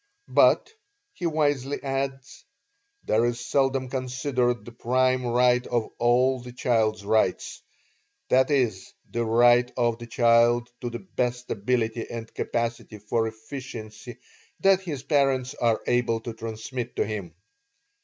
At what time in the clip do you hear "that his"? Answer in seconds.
14.61-15.03